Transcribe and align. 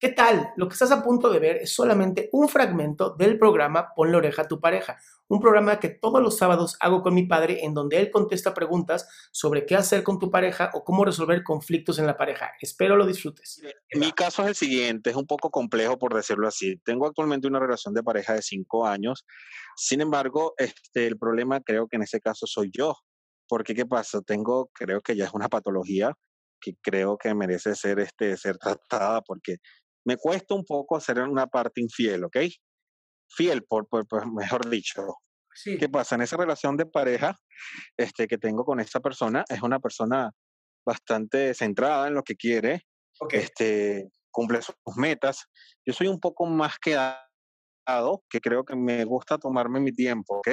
¿Qué 0.00 0.10
tal? 0.10 0.52
Lo 0.56 0.68
que 0.68 0.74
estás 0.74 0.92
a 0.92 1.02
punto 1.02 1.28
de 1.28 1.40
ver 1.40 1.56
es 1.56 1.74
solamente 1.74 2.28
un 2.30 2.48
fragmento 2.48 3.16
del 3.16 3.36
programa 3.36 3.94
Pon 3.96 4.12
la 4.12 4.18
oreja 4.18 4.42
a 4.42 4.48
tu 4.48 4.60
pareja, 4.60 4.96
un 5.26 5.40
programa 5.40 5.80
que 5.80 5.88
todos 5.88 6.22
los 6.22 6.38
sábados 6.38 6.76
hago 6.78 7.02
con 7.02 7.14
mi 7.14 7.26
padre 7.26 7.64
en 7.64 7.74
donde 7.74 7.98
él 7.98 8.12
contesta 8.12 8.54
preguntas 8.54 9.08
sobre 9.32 9.66
qué 9.66 9.74
hacer 9.74 10.04
con 10.04 10.20
tu 10.20 10.30
pareja 10.30 10.70
o 10.74 10.84
cómo 10.84 11.04
resolver 11.04 11.42
conflictos 11.42 11.98
en 11.98 12.06
la 12.06 12.16
pareja. 12.16 12.52
Espero 12.60 12.94
lo 12.94 13.06
disfrutes. 13.06 13.60
Mi 13.94 14.12
caso 14.12 14.42
es 14.42 14.48
el 14.50 14.54
siguiente, 14.54 15.10
es 15.10 15.16
un 15.16 15.26
poco 15.26 15.50
complejo 15.50 15.98
por 15.98 16.14
decirlo 16.14 16.46
así. 16.46 16.76
Tengo 16.84 17.08
actualmente 17.08 17.48
una 17.48 17.58
relación 17.58 17.92
de 17.92 18.04
pareja 18.04 18.34
de 18.34 18.42
cinco 18.42 18.86
años, 18.86 19.26
sin 19.76 20.00
embargo, 20.00 20.54
este, 20.58 21.08
el 21.08 21.18
problema 21.18 21.60
creo 21.60 21.88
que 21.88 21.96
en 21.96 22.02
ese 22.02 22.20
caso 22.20 22.46
soy 22.46 22.70
yo, 22.72 22.94
porque 23.48 23.74
¿qué 23.74 23.84
pasa? 23.84 24.20
Tengo, 24.20 24.70
creo 24.74 25.00
que 25.00 25.16
ya 25.16 25.24
es 25.24 25.34
una 25.34 25.48
patología 25.48 26.14
que 26.60 26.76
creo 26.80 27.18
que 27.18 27.34
merece 27.34 27.74
ser, 27.74 27.98
este, 27.98 28.36
ser 28.36 28.58
tratada 28.58 29.22
porque 29.22 29.56
me 30.08 30.16
cuesta 30.16 30.54
un 30.54 30.64
poco 30.64 30.96
hacer 30.96 31.20
una 31.20 31.46
parte 31.48 31.82
infiel, 31.82 32.24
¿ok? 32.24 32.38
Fiel, 33.28 33.62
por, 33.64 33.86
por, 33.86 34.06
mejor 34.32 34.66
dicho. 34.70 35.02
Sí. 35.54 35.76
¿Qué 35.76 35.90
pasa? 35.90 36.14
En 36.14 36.22
esa 36.22 36.38
relación 36.38 36.78
de 36.78 36.86
pareja 36.86 37.36
este, 37.94 38.26
que 38.26 38.38
tengo 38.38 38.64
con 38.64 38.80
esta 38.80 39.00
persona, 39.00 39.44
es 39.50 39.60
una 39.60 39.80
persona 39.80 40.32
bastante 40.86 41.52
centrada 41.52 42.08
en 42.08 42.14
lo 42.14 42.22
que 42.22 42.36
quiere, 42.36 42.86
Ok. 43.20 43.34
este, 43.34 44.08
cumple 44.30 44.62
sus 44.62 44.76
metas. 44.96 45.44
Yo 45.84 45.92
soy 45.92 46.06
un 46.06 46.20
poco 46.20 46.46
más 46.46 46.78
quedado, 46.78 48.24
que 48.30 48.40
creo 48.40 48.64
que 48.64 48.76
me 48.76 49.04
gusta 49.04 49.36
tomarme 49.36 49.78
mi 49.78 49.92
tiempo, 49.92 50.38
¿ok? 50.38 50.48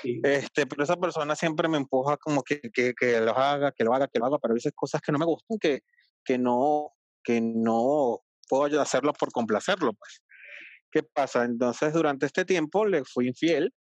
Sí. 0.00 0.18
Este, 0.24 0.66
pero 0.66 0.82
esa 0.82 0.96
persona 0.96 1.36
siempre 1.36 1.68
me 1.68 1.76
empuja 1.76 2.16
como 2.16 2.42
que, 2.42 2.58
que, 2.72 2.94
que 2.94 3.20
lo 3.20 3.36
haga, 3.36 3.70
que 3.72 3.84
lo 3.84 3.92
haga, 3.92 4.08
que 4.08 4.18
lo 4.18 4.24
haga, 4.24 4.38
pero 4.38 4.52
a 4.52 4.54
veces 4.54 4.72
cosas 4.74 5.02
que 5.02 5.12
no 5.12 5.18
me 5.18 5.26
gustan, 5.26 5.58
que, 5.58 5.80
que 6.24 6.38
no, 6.38 6.92
que 7.22 7.42
no 7.42 8.22
puedo 8.52 8.82
hacerlo 8.82 9.14
por 9.14 9.32
complacerlo, 9.32 9.94
pues. 9.94 10.20
¿Qué 10.90 11.02
pasa? 11.02 11.44
Entonces, 11.44 11.94
durante 11.94 12.26
este 12.26 12.44
tiempo 12.44 12.84
le 12.84 13.02
fui 13.02 13.28
infiel. 13.28 13.72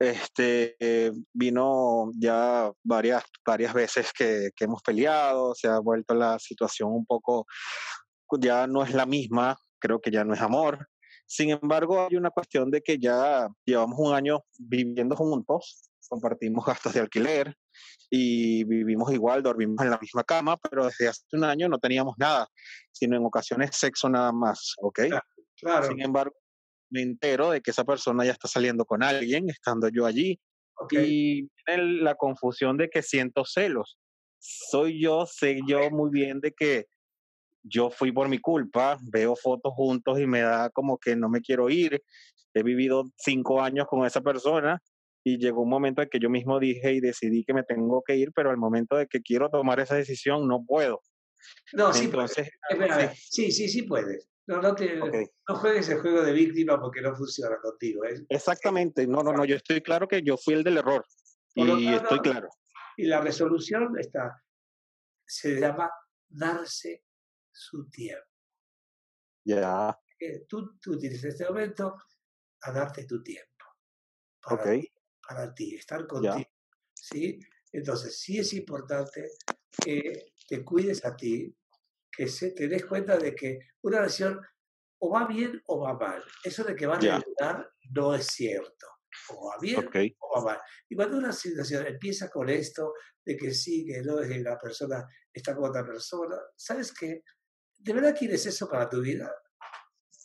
Este, 0.00 0.74
eh, 0.80 1.12
vino 1.32 2.10
ya 2.18 2.72
varias, 2.82 3.22
varias 3.46 3.72
veces 3.72 4.10
que, 4.12 4.50
que 4.56 4.64
hemos 4.64 4.82
peleado, 4.82 5.54
se 5.54 5.68
ha 5.68 5.78
vuelto 5.78 6.12
la 6.12 6.40
situación 6.40 6.90
un 6.90 7.06
poco, 7.06 7.46
ya 8.40 8.66
no 8.66 8.82
es 8.82 8.92
la 8.92 9.06
misma, 9.06 9.56
creo 9.78 10.00
que 10.00 10.10
ya 10.10 10.24
no 10.24 10.34
es 10.34 10.40
amor. 10.40 10.88
Sin 11.24 11.50
embargo, 11.50 12.04
hay 12.04 12.16
una 12.16 12.30
cuestión 12.30 12.68
de 12.72 12.82
que 12.82 12.98
ya 12.98 13.48
llevamos 13.64 13.96
un 13.96 14.12
año 14.12 14.40
viviendo 14.58 15.14
juntos, 15.14 15.88
compartimos 16.08 16.64
gastos 16.66 16.94
de 16.94 17.00
alquiler 17.00 17.56
y 18.10 18.64
vivimos 18.64 19.12
igual, 19.12 19.42
dormimos 19.42 19.84
en 19.84 19.90
la 19.90 19.98
misma 19.98 20.24
cama, 20.24 20.56
pero 20.56 20.86
desde 20.86 21.08
hace 21.08 21.22
un 21.32 21.44
año 21.44 21.68
no 21.68 21.78
teníamos 21.78 22.14
nada, 22.18 22.48
sino 22.92 23.16
en 23.16 23.24
ocasiones 23.24 23.70
sexo 23.76 24.08
nada 24.08 24.32
más, 24.32 24.74
¿ok? 24.80 25.00
Claro. 25.56 25.88
Sin 25.88 26.00
embargo, 26.00 26.34
me 26.90 27.02
entero 27.02 27.50
de 27.50 27.60
que 27.60 27.70
esa 27.70 27.84
persona 27.84 28.24
ya 28.24 28.32
está 28.32 28.48
saliendo 28.48 28.84
con 28.84 29.02
alguien, 29.02 29.48
estando 29.50 29.88
yo 29.88 30.06
allí, 30.06 30.38
ok. 30.76 30.92
y 30.92 31.48
la 31.66 32.14
confusión 32.14 32.76
de 32.76 32.88
que 32.88 33.02
siento 33.02 33.44
celos. 33.44 33.98
Soy 34.38 35.00
yo, 35.02 35.26
sé 35.26 35.60
yo 35.66 35.90
muy 35.90 36.10
bien 36.10 36.40
de 36.40 36.52
que 36.52 36.86
yo 37.64 37.90
fui 37.90 38.12
por 38.12 38.28
mi 38.28 38.38
culpa, 38.38 38.96
veo 39.02 39.34
fotos 39.34 39.72
juntos 39.74 40.20
y 40.20 40.26
me 40.26 40.42
da 40.42 40.70
como 40.70 40.98
que 40.98 41.16
no 41.16 41.28
me 41.28 41.40
quiero 41.40 41.68
ir. 41.68 42.00
He 42.54 42.62
vivido 42.62 43.10
cinco 43.16 43.60
años 43.60 43.86
con 43.88 44.06
esa 44.06 44.20
persona 44.20 44.80
y 45.26 45.38
llegó 45.38 45.62
un 45.62 45.70
momento 45.70 46.02
en 46.02 46.08
que 46.08 46.20
yo 46.20 46.30
mismo 46.30 46.60
dije 46.60 46.92
y 46.92 47.00
decidí 47.00 47.44
que 47.44 47.52
me 47.52 47.64
tengo 47.64 48.00
que 48.06 48.14
ir, 48.14 48.30
pero 48.32 48.50
al 48.50 48.58
momento 48.58 48.94
de 48.94 49.08
que 49.08 49.20
quiero 49.22 49.50
tomar 49.50 49.80
esa 49.80 49.96
decisión 49.96 50.46
no 50.46 50.64
puedo. 50.64 51.02
No, 51.72 51.92
sí. 51.92 52.04
Entonces, 52.04 52.48
Espera, 52.70 53.12
sí, 53.12 53.50
sí, 53.50 53.68
sí, 53.68 53.82
puedes. 53.82 54.28
No, 54.46 54.62
no, 54.62 54.72
te, 54.76 54.94
no 54.94 55.54
juegues 55.56 55.88
el 55.88 55.98
juego 55.98 56.22
de 56.22 56.30
víctima 56.30 56.80
porque 56.80 57.00
no 57.00 57.12
funciona 57.16 57.56
contigo. 57.60 58.04
¿eh? 58.04 58.24
Exactamente, 58.28 59.04
no, 59.08 59.24
no, 59.24 59.32
no, 59.32 59.44
yo 59.44 59.56
estoy 59.56 59.80
claro 59.80 60.06
que 60.06 60.22
yo 60.22 60.36
fui 60.36 60.54
el 60.54 60.62
del 60.62 60.76
error 60.76 61.04
y 61.56 61.88
estoy 61.92 62.20
claro. 62.20 62.48
Y 62.96 63.06
la 63.06 63.20
resolución 63.20 63.98
está, 63.98 64.40
se 65.26 65.58
llama 65.58 65.90
darse 66.28 67.02
su 67.50 67.90
tiempo. 67.90 68.24
Ya, 69.44 69.98
Eh, 70.20 70.44
Tú, 70.48 70.78
tú 70.78 70.96
tienes 70.96 71.24
este 71.24 71.46
momento 71.46 71.96
a 72.62 72.70
darte 72.70 73.04
tu 73.06 73.20
tiempo. 73.24 73.64
Para 74.40 74.62
ok, 74.62 74.70
ti, 74.80 74.92
para 75.26 75.52
ti, 75.54 75.74
estar 75.74 76.06
contigo. 76.06 76.50
¿sí? 76.94 77.38
Entonces, 77.72 78.18
sí 78.18 78.38
es 78.38 78.52
importante 78.54 79.30
que 79.82 80.32
te 80.48 80.64
cuides 80.64 81.04
a 81.04 81.14
ti, 81.16 81.54
que 82.10 82.28
se, 82.28 82.52
te 82.52 82.68
des 82.68 82.84
cuenta 82.86 83.18
de 83.18 83.34
que 83.34 83.58
una 83.82 83.98
relación 83.98 84.40
o 84.98 85.10
va 85.10 85.26
bien 85.26 85.62
o 85.66 85.80
va 85.80 85.94
mal. 85.94 86.22
Eso 86.42 86.64
de 86.64 86.74
que 86.74 86.86
va 86.86 86.96
a 86.96 87.00
regular 87.00 87.70
no 87.90 88.14
es 88.14 88.26
cierto. 88.26 88.86
O 89.30 89.48
va 89.48 89.58
bien 89.60 89.88
o 90.18 90.36
va 90.36 90.44
mal. 90.44 90.60
Y 90.88 90.94
cuando 90.94 91.18
una 91.18 91.32
situación 91.32 91.86
empieza 91.86 92.30
con 92.30 92.48
esto, 92.48 92.94
de 93.24 93.36
que 93.36 93.52
sí, 93.52 93.84
que 93.84 94.02
no, 94.02 94.20
es 94.20 94.28
que 94.28 94.38
la 94.40 94.58
persona 94.58 95.06
está 95.32 95.54
con 95.54 95.68
otra 95.68 95.84
persona, 95.84 96.36
¿sabes 96.56 96.92
qué? 96.92 97.22
¿De 97.78 97.92
verdad 97.92 98.16
quieres 98.16 98.46
eso 98.46 98.68
para 98.68 98.88
tu 98.88 99.00
vida? 99.00 99.30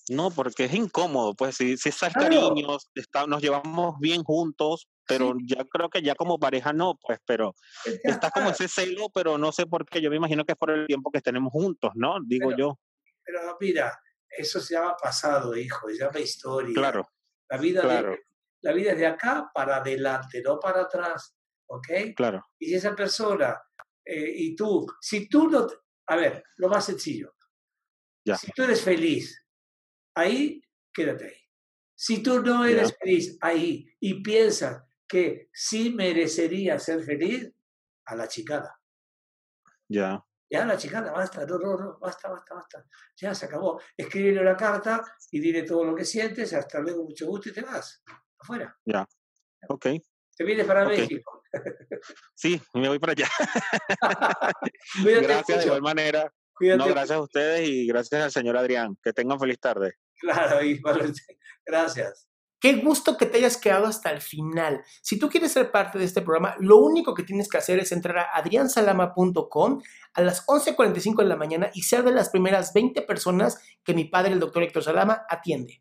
No, 0.10 0.32
porque 0.32 0.66
es 0.66 0.74
incómodo, 0.74 1.36
pues 1.36 1.56
si, 1.56 1.78
si 1.78 1.90
estás 1.90 2.14
Claro. 2.14 2.30
cariños, 2.50 2.90
está- 2.96 3.28
nos 3.28 3.42
llevamos 3.42 4.00
bien 4.00 4.24
juntos, 4.24 4.88
pero 5.08 5.36
ya 5.46 5.64
creo 5.66 5.90
que 5.90 6.02
ya 6.02 6.16
como 6.16 6.40
pareja 6.40 6.74
no, 6.74 6.98
pues, 7.00 7.20
pero 7.26 7.54
está 8.04 8.32
como 8.32 8.50
ese 8.50 8.68
celo, 8.68 9.10
pero 9.14 9.38
no 9.38 9.52
sé 9.52 9.66
por 9.68 9.86
qué, 9.86 10.02
yo 10.02 10.10
me 10.10 10.16
imagino 10.18 10.44
que 10.44 10.54
es 10.54 10.58
por 10.58 10.72
el 10.72 10.88
tiempo 10.88 11.12
que 11.12 11.22
tenemos 11.22 11.52
juntos, 11.52 11.92
¿no? 11.96 12.18
Digo 12.26 12.50
Pero- 12.50 12.58
yo, 12.58 12.80
Pero 13.24 13.58
mira, 13.60 13.98
eso 14.30 14.60
se 14.60 14.74
llama 14.74 14.96
pasado, 15.02 15.56
hijo, 15.56 15.88
se 15.90 15.98
llama 16.00 16.20
historia. 16.20 16.74
claro, 16.74 17.08
La 17.50 17.58
vida, 17.58 17.82
de- 17.82 17.88
claro, 17.88 18.18
la 18.62 18.74
vida 18.74 18.92
es 18.94 18.98
de 18.98 19.06
acá 19.08 19.52
para 19.54 19.78
adelante, 19.78 20.42
no 20.42 20.60
para 20.60 20.82
atrás. 20.82 21.36
¿Ok? 21.68 21.88
claro, 22.18 22.46
Y 22.60 22.66
si 22.68 22.76
esa 22.76 22.94
persona 22.96 23.58
eh, 24.04 24.34
y 24.36 24.56
tú, 24.56 24.86
si 25.00 25.30
tú 25.30 25.48
no, 25.48 25.68
a 26.08 26.16
ver, 26.18 26.44
lo 26.58 26.68
más 26.68 26.84
sencillo, 26.86 27.34
Ya. 28.26 28.36
si 28.36 28.52
tú 28.52 28.64
eres 28.64 28.82
feliz, 28.84 29.41
ahí, 30.16 30.62
quédate 30.94 31.26
ahí. 31.26 31.38
Si 31.96 32.24
tú 32.24 32.42
no 32.42 32.66
eres 32.66 32.96
feliz 32.98 33.38
ahí 33.42 33.88
y 34.00 34.22
piensas 34.24 34.84
que 35.08 35.50
sí 35.54 35.94
merecería 35.94 36.80
ser 36.80 37.04
feliz, 37.04 37.52
a 38.06 38.16
la 38.16 38.28
chicana. 38.28 38.70
ya, 39.88 40.24
Ya, 40.50 40.66
la 40.66 40.76
chicana, 40.78 41.12
basta, 41.12 41.46
no, 41.46 41.58
no, 41.58 41.78
no, 41.78 42.00
basta, 42.00 42.30
basta, 42.30 42.56
basta. 42.56 42.86
Ya 43.16 43.34
se 43.34 43.46
acabó. 43.46 43.80
Escríbele 43.96 44.42
una 44.42 44.58
carta 44.58 45.02
y 45.32 45.40
dile 45.40 45.64
todo 45.64 45.86
lo 45.86 45.96
que 45.96 46.04
sientes, 46.04 46.54
hasta 46.54 46.80
luego, 46.80 47.04
mucho 47.06 47.26
gusto 47.28 47.50
y 47.50 47.54
te 47.54 47.62
vas. 47.62 48.04
Afuera. 48.40 48.76
ok, 49.70 49.86
Te 50.36 50.44
vienes 50.44 50.66
para. 50.66 50.86
México. 50.86 51.44
sí, 52.34 52.62
me 52.74 52.88
voy 52.90 53.00
para 53.00 53.14
allá. 53.14 53.28
Gracias 55.06 55.60
de 55.60 55.66
igual 55.66 55.82
manera, 55.82 56.34
No, 56.62 56.86
gracias 56.88 57.12
a 57.12 57.22
ustedes 57.22 57.68
y 57.68 57.88
gracias 57.88 58.24
al 58.24 58.32
señor 58.32 58.58
Adrián. 58.58 58.98
Que 59.04 59.14
tengan 59.14 59.40
feliz 59.40 59.60
tarde. 59.60 59.96
Claro, 60.20 60.64
y 60.66 60.82
gracias. 61.66 62.28
Qué 62.62 62.74
gusto 62.74 63.18
que 63.18 63.26
te 63.26 63.40
hayas 63.40 63.58
quedado 63.58 63.88
hasta 63.88 64.12
el 64.12 64.22
final. 64.22 64.84
Si 65.02 65.18
tú 65.18 65.30
quieres 65.30 65.52
ser 65.52 65.72
parte 65.72 65.98
de 65.98 66.06
este 66.06 66.22
programa, 66.22 66.56
lo 66.60 66.78
único 66.78 67.16
que 67.16 67.24
tienes 67.24 67.50
que 67.50 67.58
hacer 67.58 67.80
es 67.80 67.92
entrar 67.92 68.20
a 68.20 68.38
adriansalama.com 68.38 69.82
a 70.14 70.22
las 70.22 70.46
11.45 70.46 71.24
de 71.24 71.28
la 71.28 71.36
mañana 71.38 71.72
y 71.74 71.82
ser 71.82 72.04
de 72.04 72.12
las 72.12 72.30
primeras 72.30 72.72
20 72.72 73.02
personas 73.02 73.60
que 73.84 73.96
mi 73.96 74.06
padre, 74.06 74.34
el 74.34 74.40
doctor 74.40 74.62
Héctor 74.62 74.84
Salama, 74.84 75.24
atiende. 75.28 75.81